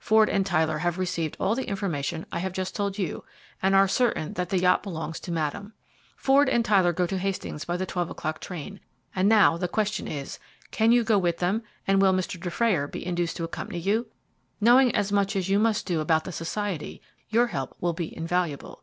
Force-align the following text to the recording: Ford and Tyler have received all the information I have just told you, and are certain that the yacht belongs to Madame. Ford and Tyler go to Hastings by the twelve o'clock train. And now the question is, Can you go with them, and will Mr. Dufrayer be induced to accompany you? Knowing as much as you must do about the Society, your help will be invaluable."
Ford 0.00 0.28
and 0.28 0.44
Tyler 0.44 0.78
have 0.78 0.98
received 0.98 1.36
all 1.38 1.54
the 1.54 1.68
information 1.68 2.26
I 2.32 2.40
have 2.40 2.52
just 2.52 2.74
told 2.74 2.98
you, 2.98 3.22
and 3.62 3.72
are 3.72 3.86
certain 3.86 4.32
that 4.32 4.48
the 4.48 4.58
yacht 4.58 4.82
belongs 4.82 5.20
to 5.20 5.30
Madame. 5.30 5.74
Ford 6.16 6.48
and 6.48 6.64
Tyler 6.64 6.92
go 6.92 7.06
to 7.06 7.16
Hastings 7.16 7.64
by 7.64 7.76
the 7.76 7.86
twelve 7.86 8.10
o'clock 8.10 8.40
train. 8.40 8.80
And 9.14 9.28
now 9.28 9.56
the 9.56 9.68
question 9.68 10.08
is, 10.08 10.40
Can 10.72 10.90
you 10.90 11.04
go 11.04 11.18
with 11.18 11.38
them, 11.38 11.62
and 11.86 12.02
will 12.02 12.12
Mr. 12.12 12.36
Dufrayer 12.40 12.88
be 12.88 13.06
induced 13.06 13.36
to 13.36 13.44
accompany 13.44 13.78
you? 13.78 14.08
Knowing 14.60 14.92
as 14.92 15.12
much 15.12 15.36
as 15.36 15.48
you 15.48 15.60
must 15.60 15.86
do 15.86 16.00
about 16.00 16.24
the 16.24 16.32
Society, 16.32 17.00
your 17.28 17.46
help 17.46 17.76
will 17.80 17.92
be 17.92 18.12
invaluable." 18.16 18.82